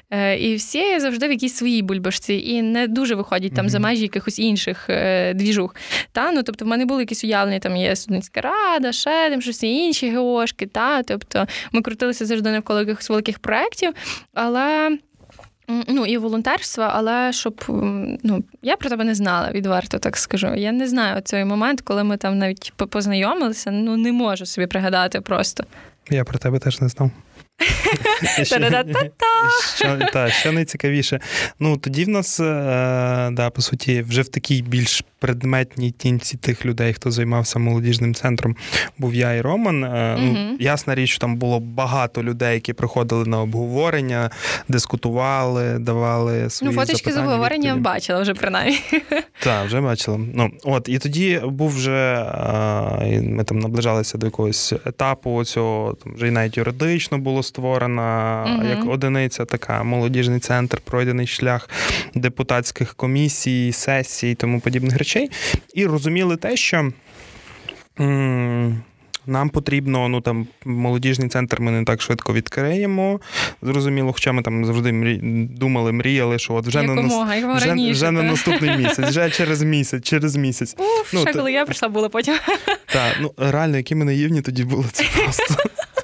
[0.10, 3.70] е, і всі завжди в якійсь своїй бульбашці, і не дуже виходять там mm-hmm.
[3.70, 5.76] за межі якихось інших е, двіжух.
[6.12, 6.32] Та?
[6.32, 10.10] Ну, Тобто, в мене були якісь уявлення, там є студентська рада, ще там щось інші
[10.10, 10.66] геошки.
[10.66, 11.04] Та?
[11.04, 13.94] Тобто ми крутилися завжди навколо якихось великих проєктів,
[14.34, 14.98] але.
[15.88, 17.64] Ну, і волонтерство, але щоб
[18.24, 20.56] ну, я про тебе не знала, відверто так скажу.
[20.56, 25.22] Я не знаю цей момент, коли ми там навіть познайомилися, ну не можу собі пригадати
[25.22, 25.64] просто.
[26.10, 27.12] Я про тебе теж не знав.
[29.76, 31.20] Що, та, що найцікавіше.
[31.60, 32.44] Ну, тоді в нас, е,
[33.32, 38.56] да, по суті, вже в такій більш предметній тінці тих людей, хто займався молодіжним центром,
[38.98, 39.84] був я і Роман.
[39.84, 40.22] Угу.
[40.22, 44.30] Ну, Ясна річ, що там було багато людей, які приходили на обговорення,
[44.68, 48.80] дискутували, давали свої Ну, фоточки з обговорення бачила вже принаймні.
[49.40, 50.20] Так, вже бачила.
[50.34, 52.26] Ну, от, І тоді був вже,
[53.22, 58.68] ми там наближалися до якогось етапу цього, там вже і навіть юридично було створена угу.
[58.70, 61.70] як одиниця, така молодіжний центр, пройдений шлях
[62.16, 65.30] депутатських комісій, сесій і тому подібних речей.
[65.74, 66.92] І розуміли те, що.
[69.26, 73.20] Нам потрібно, ну там молодіжний центр ми не так швидко відкриємо.
[73.62, 75.20] Зрозуміло, хоча ми там завжди мрі...
[75.52, 80.04] думали, мріяли, що от вже Якомога, на вже, вже на наступний місяць, вже через місяць,
[80.04, 80.76] через місяць.
[80.78, 82.36] Уф, ну, ще коли я прийшла, було потім.
[82.86, 85.56] Так, ну реально, які ми наївні тоді були, це просто.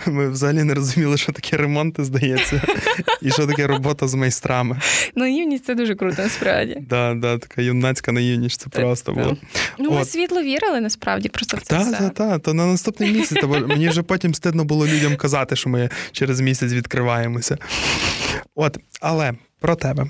[0.06, 2.62] Ми взагалі не розуміли, що таке ремонти, здається,
[3.22, 4.80] і що таке робота з майстрами.
[5.14, 6.74] Наївність це дуже круто, насправді.
[6.74, 9.36] Так, да, да, така юнацька наївність, це так, просто було.
[9.78, 11.76] Ну, ми світло вірили, насправді, просто в це.
[11.76, 12.42] Так, так, так.
[12.42, 13.44] То на наступний місяць.
[13.44, 17.58] Бо мені вже потім стидно було людям казати, що ми через місяць відкриваємося.
[18.54, 20.06] От, але про тебе.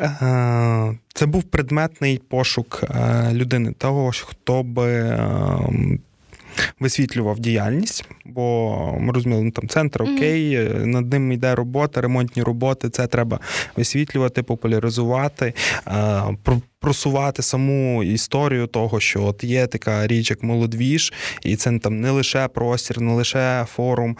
[0.00, 5.98] Е, це був предметний пошук е, людини, того, хто би ем,
[6.80, 10.86] висвітлював діяльність, бо ми розуміли, ну, там центр окей, mm-hmm.
[10.86, 12.90] над ним йде робота, ремонтні роботи.
[12.90, 13.40] Це треба
[13.76, 15.54] висвітлювати, популяризувати,
[16.84, 21.12] просувати саму історію того, що от є така річ, як молодвіж,
[21.42, 24.16] і це там не лише простір, не лише форум,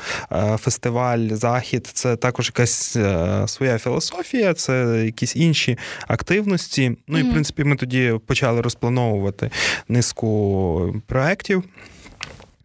[0.57, 1.87] фестиваль, захід.
[1.87, 6.97] Це також якась е, своя філософія, це якісь інші активності.
[7.09, 9.51] Ну і в принципі, ми тоді почали розплановувати
[9.89, 11.65] низку проєктів.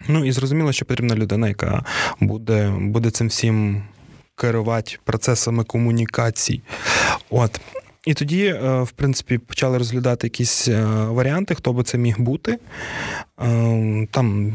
[0.07, 1.83] Ну і зрозуміло, що потрібна людина, яка
[2.19, 3.83] буде буде цим всім
[4.35, 6.61] керувати процесами комунікацій.
[7.29, 7.61] От.
[8.05, 12.57] І тоді, е, в принципі, почали розглядати якісь е, варіанти, хто би це міг бути.
[13.41, 14.53] Е, там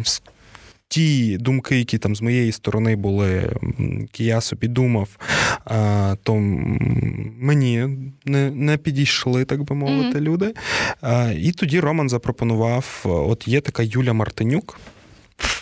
[0.88, 3.52] ті думки, які там з моєї сторони були,
[4.00, 5.09] які я собі думав,
[6.22, 6.35] то
[7.40, 7.88] мені
[8.24, 10.20] не не підійшли, так би мовити, mm-hmm.
[10.20, 10.54] люди.
[11.37, 14.78] І тоді Роман запропонував: от є така Юля Мартинюк.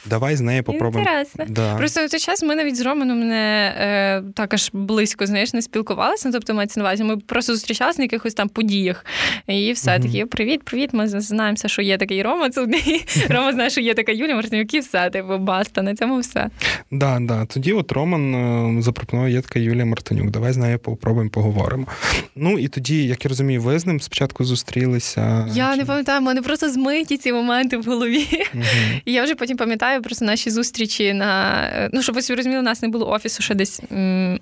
[0.07, 1.11] Давай з нею попробуємо.
[1.11, 1.45] Інтересно.
[1.49, 1.75] Да.
[1.77, 6.29] Просто в той час ми навіть з Романом не е, також близько знаєш, не спілкувалися.
[6.29, 7.05] Ну, тобто мається на увазі.
[7.05, 9.07] Ми просто зустрічалися на якихось там подіях.
[9.47, 10.91] І все mm такі: привіт, привіт.
[10.93, 12.51] Ми знаємося, що є такий Рома.
[12.51, 13.05] Цудний.
[13.29, 15.83] Рома знає, що є така Юлія Мартинюк, і все, типу, баста.
[15.83, 16.51] На цьому все.
[16.91, 17.45] Да, да.
[17.45, 18.35] Тоді от Роман
[18.79, 20.31] е, запропонував, є така Юлія Мартинюк.
[20.31, 21.87] Давай з нею попробуємо поговоримо.
[22.37, 25.49] Ну і тоді, як я розумію, ви з ним спочатку зустрілися.
[25.55, 25.79] Я чи...
[25.79, 28.27] не пам'ятаю, в мене просто змиті ці моменти в голові.
[28.55, 32.61] mm І я вже потім пам'ятаю просто наші зустрічі на ну, щоб ви собі розуміли,
[32.61, 33.81] у нас не було офісу ще десь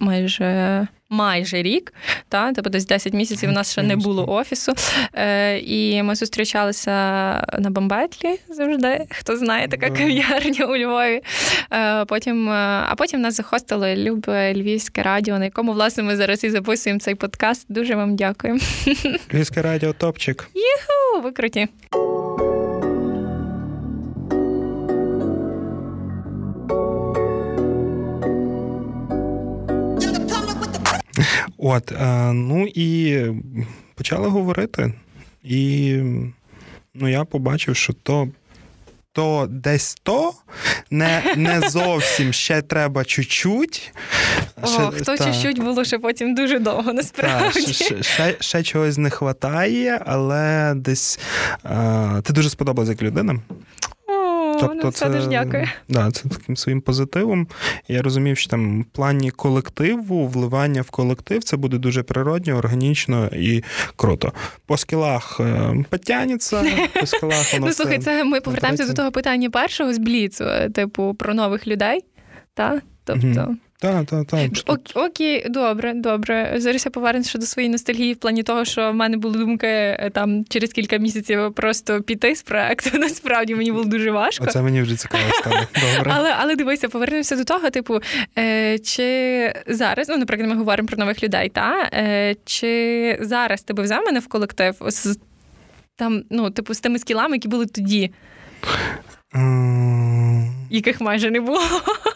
[0.00, 0.86] майже.
[1.12, 1.92] Майже рік,
[2.28, 4.72] та тобто десь 10 місяців у нас ще не було офісу.
[5.14, 6.90] Е, І ми зустрічалися
[7.58, 9.06] на Бомбетлі завжди.
[9.10, 11.22] Хто знає, така кав'ярня у Львові.
[11.72, 16.44] Е, потім, е, А потім нас захостило Любе Львівське радіо, на якому власне ми зараз
[16.44, 17.66] і записуємо цей подкаст.
[17.68, 18.58] Дуже вам дякую.
[19.34, 20.48] Львівське радіо топчик.
[20.54, 21.68] Юху, ви круті.
[31.58, 33.20] От, е, ну і
[33.94, 34.92] почали говорити.
[35.42, 35.96] І
[36.94, 38.28] ну, я побачив, що то.
[39.12, 40.32] То десь то
[40.90, 43.92] не не зовсім ще треба чуть-чуть.
[44.62, 47.60] О, ще, хто та, чуть-чуть було ще потім дуже довго, насправді.
[47.60, 51.20] Та, ще, ще ще, чогось не вистачає, але десь
[51.62, 53.40] а, ти дуже сподобалася як людина.
[54.60, 55.68] Тобто ну, це дуже дякую.
[55.88, 57.46] Да, це таким своїм позитивом.
[57.88, 63.26] Я розумів, що там в плані колективу, вливання в колектив це буде дуже природньо, органічно
[63.26, 63.64] і
[63.96, 64.32] круто.
[64.66, 66.64] По скілах е, потягнеться,
[67.00, 70.70] по скілах воно Ну, слухай, це ми повертаємося до того питання першого з Бліцу, е,
[70.70, 72.00] типу, про нових людей.
[72.54, 72.80] Та?
[73.04, 73.26] Тобто.
[73.26, 73.56] Mm-hmm.
[73.80, 74.50] Так, так, так.
[74.94, 76.54] Окей, добре, добре.
[76.56, 80.10] Зараз я повернуся до своєї ностальгії в плані того, що в мене були думки е,
[80.14, 82.90] там через кілька місяців просто піти з проекту.
[82.98, 84.44] Насправді мені було дуже важко.
[84.44, 85.56] Оце мені вже цікаво стало.
[85.96, 86.12] Добре.
[86.14, 88.00] Але але дивися, повернемося до того, типу,
[88.38, 93.82] е, чи зараз, ну, наприклад, ми говоримо про нових людей, та е, чи зараз тебе
[93.82, 95.18] взяв мене в колектив з
[95.96, 98.10] там, ну, типу, з тими скілами, які були тоді?
[100.70, 101.60] Яких майже не було.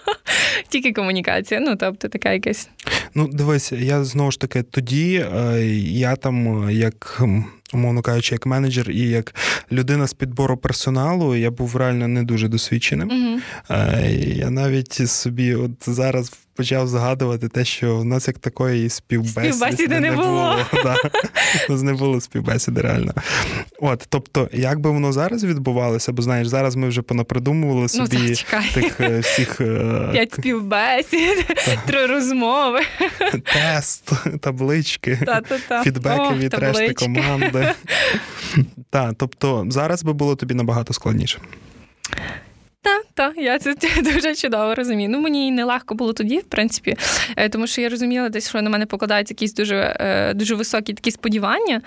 [0.68, 2.68] Тільки комунікація, ну тобто така якась.
[3.14, 7.22] Ну, дивись, я знову ж таки тоді е, я там як
[7.72, 9.34] умовно кажучи, як менеджер і як
[9.72, 13.10] людина з підбору персоналу, я був реально не дуже досвідченим.
[13.10, 14.36] Mm-hmm.
[14.36, 20.00] Я навіть собі от зараз почав згадувати те, що в нас як такої співбесіди, співбесіди
[20.00, 20.28] не, не було.
[20.28, 20.56] було.
[20.84, 20.96] Да.
[21.68, 23.12] У нас не було співбесіди, реально.
[23.80, 28.18] От, тобто, як би воно зараз відбувалося, бо знаєш, зараз ми вже понапридумували ну, собі
[28.28, 32.80] ну, так, тих е, всіх е, п'ять співбесід, три розмови,
[33.44, 35.18] тест, таблички,
[35.82, 37.72] фідбеки від решти команди.
[38.90, 41.38] Так, тобто зараз би було тобі набагато складніше.
[42.84, 45.08] Так, Так, я це дуже чудово розумію.
[45.08, 46.96] Ну мені не легко було тоді, в принципі,
[47.36, 50.92] е, тому що я розуміла десь, що на мене покладаються якісь дуже е, дуже високі
[50.92, 51.80] такі сподівання.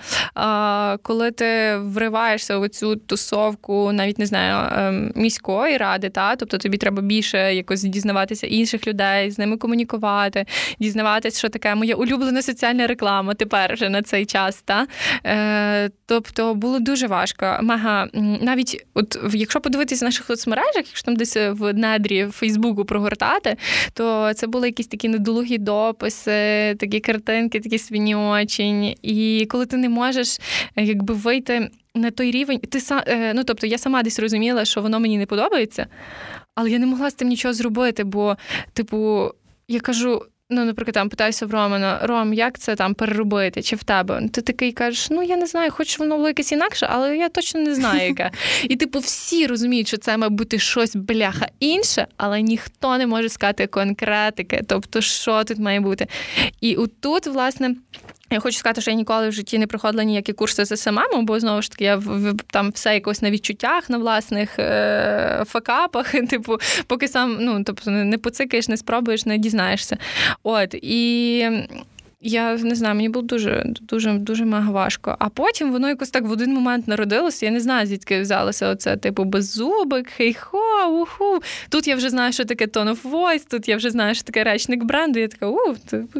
[1.02, 6.76] Коли ти вриваєшся в цю тусовку, навіть не знаю, ем, міської ради, та тобто тобі
[6.76, 10.46] треба більше якось дізнаватися інших людей, з ними комунікувати,
[10.80, 14.62] дізнаватися, що таке моя улюблена соціальна реклама тепер вже на цей час.
[14.62, 14.86] Та?
[15.26, 17.58] Е, Тобто було дуже важко.
[17.62, 18.08] Мега
[18.40, 23.56] навіть, от якщо подивитися наших соцмережах, якщо там десь в недрі Фейсбуку прогортати,
[23.92, 28.94] то це були якісь такі недолугі дописи, такі картинки, такі свиньочень.
[29.02, 30.38] І коли ти не можеш
[30.76, 34.82] якби вийти на той рівень, ти сам, е, ну тобто я сама десь розуміла, що
[34.82, 35.86] воно мені не подобається,
[36.54, 38.36] але я не могла з тим нічого зробити, бо,
[38.72, 39.30] типу,
[39.68, 40.22] я кажу.
[40.50, 43.62] Ну, наприклад, там питаюся в Романа, Ром, як це там переробити?
[43.62, 44.28] Чи в тебе?
[44.32, 47.60] Ти такий кажеш, ну я не знаю, хоч воно було якесь інакше, але я точно
[47.60, 48.30] не знаю, яке.
[48.62, 53.28] І типу, всі розуміють, що це має бути щось бляха інше, але ніхто не може
[53.28, 56.06] сказати конкретики, тобто, що тут має бути.
[56.60, 57.74] І отут, власне.
[58.30, 61.40] Я хочу сказати, що я ніколи в житті не проходила ніякі курси з SMM, бо
[61.40, 66.10] знову ж таки я в, там все якось на відчуттях, на власних е, факапах.
[66.30, 69.98] Типу, поки сам ну тобто не потикаєш, не спробуєш, не дізнаєшся.
[70.42, 71.50] От і.
[72.20, 75.16] Я не знаю, мені було дуже дуже дуже мега важко.
[75.18, 77.46] А потім воно якось так в один момент народилося.
[77.46, 81.40] Я не знаю, звідки взялося оце, типу, беззубик, хей-хо, уху.
[81.68, 84.44] Тут я вже знаю, що таке tone of voice, тут я вже знаю, що таке
[84.44, 85.18] речник бренду.
[85.18, 85.74] Я така, у,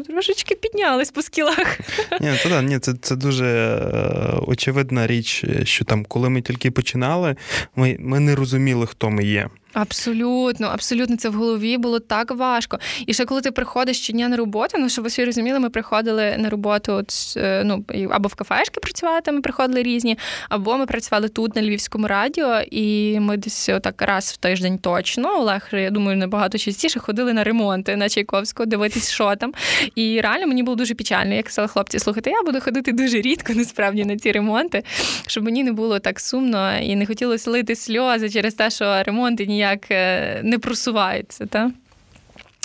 [0.07, 1.79] трошечки піднялась по скілах.
[2.21, 6.71] Ні, то да, ні, це це дуже е, очевидна річ, що там, коли ми тільки
[6.71, 7.35] починали,
[7.75, 9.49] ми, ми не розуміли, хто ми є.
[9.73, 12.79] Абсолютно, абсолютно, це в голові було так важко.
[13.05, 16.35] І ще коли ти приходиш щодня на роботу, ну щоб ви всі розуміли, ми приходили
[16.37, 20.17] на роботу от, е, ну, або в кафешки працювати, ми приходили різні,
[20.49, 25.39] або ми працювали тут на Львівському радіо, і ми десь отак раз в тиждень точно.
[25.39, 29.53] Олег, я думаю, набагато частіше ходили на ремонти на Чайковського, дивитись, що там.
[29.95, 31.33] І реально мені було дуже печально.
[31.33, 34.83] Я казала, хлопці, слухайте, я буду ходити дуже рідко, насправді, на ці ремонти,
[35.27, 39.45] щоб мені не було так сумно і не хотілося лити сльози через те, що ремонти
[39.45, 41.45] ні ніяк е, не просувається.
[41.45, 41.71] Та?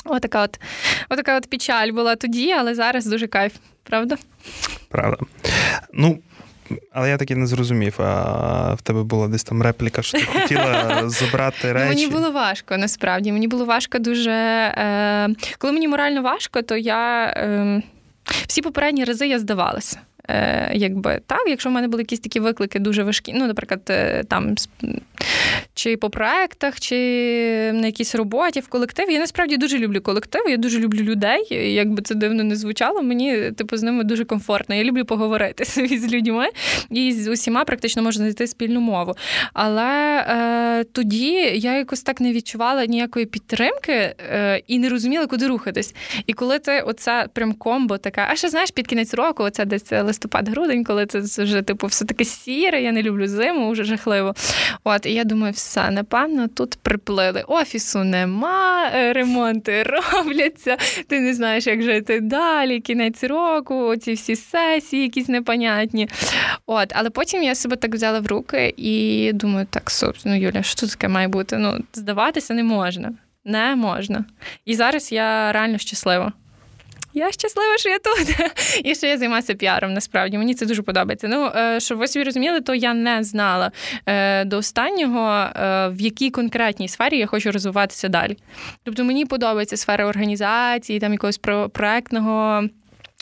[0.04, 0.60] Отака от
[1.08, 3.52] отака от печаль була тоді, але зараз дуже кайф,
[3.82, 4.16] правда?
[4.88, 5.18] Правда.
[5.92, 6.18] Ну,
[6.92, 11.02] але я таки не зрозумів, а в тебе була десь там репліка, що ти хотіла
[11.08, 11.84] забрати речі.
[11.84, 13.32] Ну, мені було важко, насправді.
[13.32, 14.30] Мені було важко дуже.
[14.30, 15.28] Е...
[15.58, 17.82] Коли мені морально важко, то я е...
[18.46, 19.98] всі попередні рази я здавалася.
[20.28, 24.24] Е, якби так, якщо в мене були якісь такі виклики дуже важкі, ну, наприклад, е,
[24.24, 24.54] там
[25.74, 26.96] чи по проектах, чи
[27.74, 29.12] на якійсь роботі в колективі.
[29.12, 31.46] Я насправді дуже люблю колектив, я дуже люблю людей.
[31.74, 34.74] Як би це дивно не звучало, мені типу з ними дуже комфортно.
[34.74, 35.64] Я люблю поговорити
[35.98, 36.46] з людьми
[36.90, 39.14] і з усіма практично можна знайти спільну мову.
[39.52, 45.46] Але е, тоді я якось так не відчувала ніякої підтримки е, і не розуміла, куди
[45.46, 45.94] рухатись.
[46.26, 49.92] І коли ти оце прям комбо така, а ще знаєш, під кінець року, оце десь
[50.14, 54.34] листопад-грудень, коли це вже типу все таке сіре, я не люблю зиму, вже жахливо.
[54.84, 57.44] От, і я думаю, все, напевно, тут приплили.
[57.48, 60.76] Офісу нема, е, ремонти робляться,
[61.08, 66.08] ти не знаєш, як жити далі, кінець року, оці всі сесії, якісь непонятні.
[66.66, 70.86] От, Але потім я себе так взяла в руки і думаю, так, собственно, Юля, що
[70.86, 71.58] таке має бути?
[71.58, 73.12] Ну, здаватися не можна.
[73.44, 74.24] Не можна.
[74.64, 76.32] І зараз я реально щаслива.
[77.14, 78.36] Я щаслива, що я тут.
[78.84, 79.92] І що я займаюся піаром.
[79.92, 81.28] Насправді мені це дуже подобається.
[81.28, 83.70] Ну, е, щоб ви собі розуміли, то я не знала
[84.06, 88.36] е, до останнього, е, в якій конкретній сфері я хочу розвиватися далі.
[88.82, 91.40] Тобто мені подобається сфера організації, там якогось
[91.72, 92.68] проектного.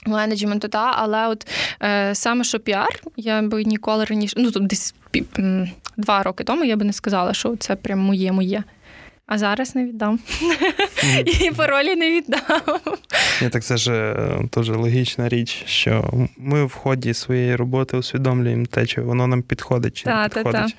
[0.07, 1.47] Менеджменту, та, але от
[1.83, 4.95] е, саме що піар, я би ніколи раніше, ну тут десь
[5.97, 8.63] два роки тому я би не сказала, що це прям моє моє.
[9.33, 10.19] А зараз не віддам.
[11.41, 12.41] І паролі не віддам.
[13.43, 18.67] Ні, так це ж е, теж логічна річ, що ми в ході своєї роботи усвідомлюємо
[18.67, 20.77] те, чи воно нам підходить чи не підходить.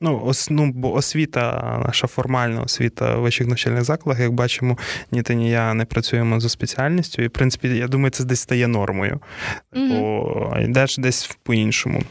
[0.00, 4.78] Ну, ос, ну, бо освіта, наша формальна освіта в вищих навчальних закладах, як бачимо,
[5.10, 7.22] ні ти, ні я не працюємо за спеціальністю.
[7.22, 9.20] І, в принципі, я думаю, це десь стає нормою.
[9.72, 12.02] Бо йдеш десь по-іншому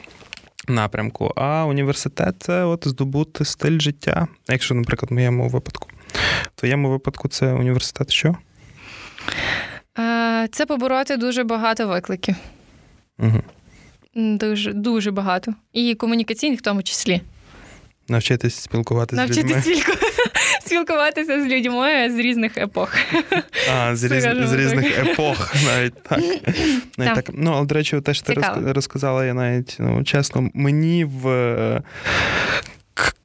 [0.67, 1.33] напрямку.
[1.35, 4.27] А університет це от здобути стиль життя.
[4.49, 5.89] Якщо, наприклад, в моєму випадку.
[6.43, 8.35] В твоєму випадку це університет що?
[9.99, 12.35] Е, це побороти дуже багато викликів.
[13.19, 13.41] Угу.
[14.15, 15.53] Дуже дуже багато.
[15.73, 17.21] І комунікаційних в тому числі.
[18.07, 19.83] Навчитись спілкуватися Навчитись з людьми.
[20.65, 22.95] спілкуватися з людьми з різних епох.
[23.73, 24.23] А, з, різ...
[24.23, 26.19] з різних епох навіть так.
[26.97, 27.29] навіть так.
[27.33, 31.81] Ну, але, до речі, те, що ти розказала, я навіть ну, чесно, мені в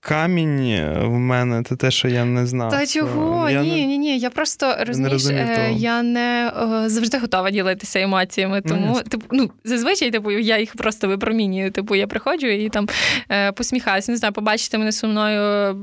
[0.00, 2.70] камінь в мене це те, що я не знав.
[2.70, 3.50] Та чого?
[3.50, 4.18] Я ні, ні, ні.
[4.18, 8.62] Я просто розумієш, не я не о, завжди готова ділитися емоціями.
[8.64, 11.70] Ну, тому ну, типу, ну зазвичай типу, я їх просто випромінюю.
[11.70, 12.88] Типу, я приходжу і там
[13.30, 14.12] е, посміхаюся.
[14.12, 15.76] Не знаю, побачити мене сумною.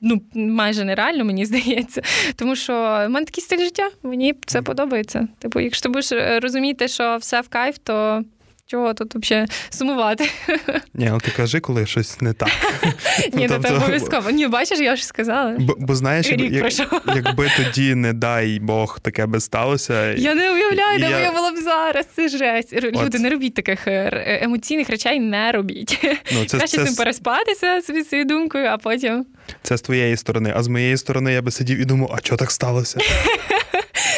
[0.00, 2.02] Ну, майже нереально, мені здається.
[2.36, 5.28] Тому що в мене такий стиль життя, мені це подобається.
[5.38, 8.24] Типу, якщо ти будеш е, розуміти, що все в кайф, то
[8.70, 10.30] Чого тут взагалі сумувати?
[10.94, 12.48] Ні, але ти кажи, коли щось не так.
[13.32, 13.68] Ні, ну, тобто...
[13.68, 14.30] це обов'язково.
[14.30, 15.56] Ні, бачиш, я ж сказала.
[15.58, 16.72] Бо, бо знаєш, Рік як,
[17.06, 20.12] якби тоді, не дай Бог, таке би сталося.
[20.12, 21.32] Я не уявляю, де я...
[21.32, 22.06] була б зараз.
[22.16, 22.72] Це жесть.
[22.72, 26.18] Люди, не робіть таких е, емоційних речей, не робіть.
[26.32, 26.84] Ну, це, Краще це...
[26.84, 29.26] цим переспатися собі своєю думкою, а потім.
[29.62, 30.52] Це з твоєї сторони.
[30.56, 33.00] А з моєї сторони я би сидів і думав, а що так сталося?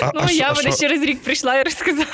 [0.03, 2.07] А, ну, а я би через рік прийшла і розказала.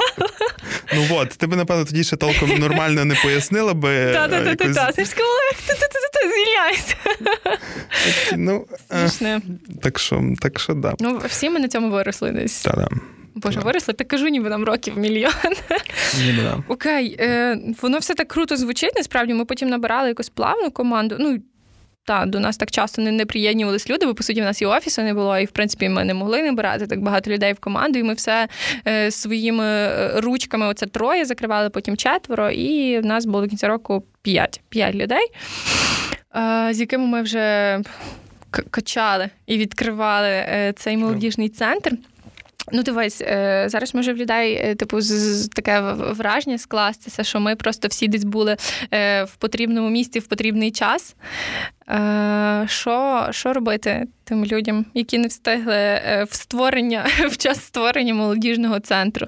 [0.94, 4.12] Ну от, ти б, напевно, тоді ще толком нормально не пояснила би.
[4.12, 5.10] Так-так-так, Ти ж
[6.28, 6.94] звільняйся.
[8.36, 8.66] Ну,
[9.82, 10.94] Так що, так що, да.
[11.00, 12.62] Ну, всі ми на цьому виросли десь.
[12.62, 12.88] Та-да.
[13.34, 15.32] Боже, виросли, так кажу, ніби нам років мільйон.
[16.24, 16.62] Ніби.
[16.68, 18.92] Окей, е, воно все так круто звучить.
[18.96, 21.16] Насправді ми потім набирали якусь плавну команду.
[21.18, 21.38] Ну,
[22.08, 24.66] та, до нас так часто не, не приєднувались люди, бо по суті в нас і
[24.66, 27.58] офісу не було, і в принципі ми не могли не брати так багато людей в
[27.58, 27.98] команду.
[27.98, 28.48] І ми все
[28.86, 33.68] е, своїми е, ручками, оце троє, закривали потім четверо, і в нас було до кінця
[33.68, 35.26] року п'ять п'ять людей,
[36.36, 37.80] е, з якими ми вже
[38.50, 41.92] качали і відкривали е, цей молодіжний центр.
[42.72, 47.56] Ну, дивись, е, зараз може в людей е, типу з таке враження скластися, що ми
[47.56, 48.56] просто всі десь були
[48.94, 51.16] е, в потрібному місці в потрібний час.
[52.66, 56.00] Що що робити тим людям, які не встигли
[56.30, 59.26] в створення в час створення молодіжного центру?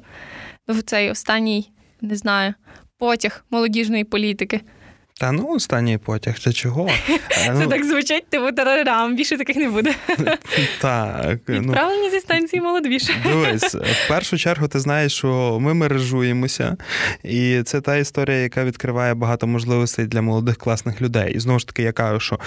[0.69, 1.71] В цей останній
[2.01, 2.55] не знаю
[2.99, 4.61] потяг молодіжної політики.
[5.21, 6.89] Та ну останній потяг чи чого?
[7.31, 9.95] Це ну, так звучить, типу тарарам, більше таких не буде.
[10.81, 11.41] Так.
[11.49, 13.13] Ну, Відправлені ну, зі станції молодвіше.
[13.27, 16.77] Дивись, в першу чергу ти знаєш, що ми мережуємося,
[17.25, 21.35] і це та історія, яка відкриває багато можливостей для молодих класних людей.
[21.35, 22.39] І знову ж таки, я кажу, що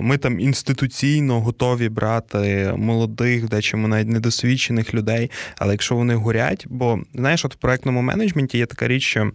[0.00, 5.30] ми там інституційно готові брати молодих, дечому навіть недосвідчених людей.
[5.58, 9.32] Але якщо вони горять, бо знаєш, от в проектному менеджменті є така річ, що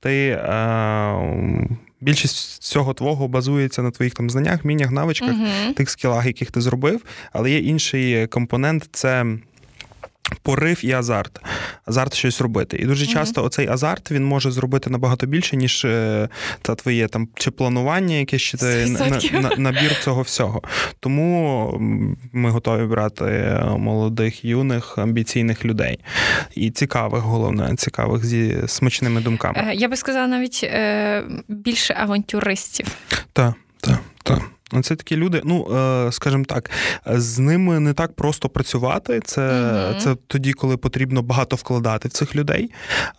[0.00, 0.40] ти
[2.02, 6.60] більшість цього твого базується на твоїх там знаннях, мінях, навичках, uh тих скілах, яких ти
[6.60, 7.04] зробив.
[7.32, 9.26] Але є інший компонент це
[10.42, 11.40] порив і азарт.
[11.84, 12.76] Азарт щось робити.
[12.76, 13.46] І дуже часто mm-hmm.
[13.46, 16.28] оцей азарт він може зробити набагато більше, ніж е,
[16.62, 19.08] та твоє там чи планування, якесь чи на,
[19.40, 20.62] на, набір цього всього.
[21.00, 21.68] Тому
[22.32, 25.98] ми готові брати е, молодих, юних, амбіційних людей.
[26.54, 29.58] І цікавих, головне, цікавих зі смачними думками.
[29.58, 30.70] Е, я би сказала навіть
[31.48, 32.86] більше авантюристів.
[33.32, 34.42] Так, так, так.
[34.72, 36.70] Ну, це такі люди, ну е, скажімо так,
[37.06, 39.20] з ними не так просто працювати.
[39.24, 42.70] Це mm це тоді, коли потрібно багато вкладати в цих людей.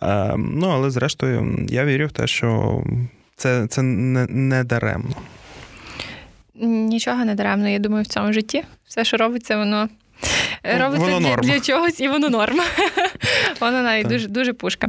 [0.02, 2.82] Е, ну але зрештою, я вірю в те, що
[3.36, 5.14] це це не, не даремно.
[6.64, 8.64] Нічого не даремно, я думаю, в цьому житті.
[8.86, 9.88] Все, що робиться, воно
[10.62, 12.64] робиться воно для, для чогось, і воно норма.
[13.60, 14.88] Воно навіть дуже дуже пушка.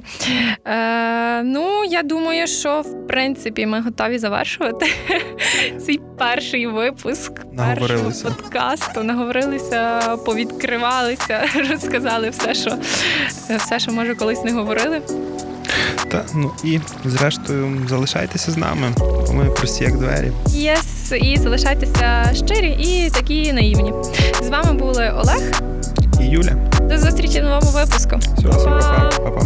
[0.68, 4.86] Е, Ну, я думаю, що в принципі ми готові завершувати
[5.86, 9.04] цей перший випуск першого подкасту.
[9.04, 12.78] Наговорилися, повідкривалися, розказали все, що
[13.58, 15.02] все, що може колись не говорили.
[16.12, 18.94] Та ну і зрештою залишайтеся з нами.
[19.32, 20.32] Ми прості як двері.
[20.48, 23.94] Yes, yes, і залишайтеся щирі і такі наївні.
[24.44, 25.62] З вами були Олег
[26.22, 26.54] і Юля.
[26.82, 28.20] До зустрічі в новому випуску.
[28.38, 28.80] Всього,
[29.18, 29.46] Па-па.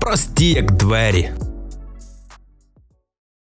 [0.00, 1.30] Прості як двері.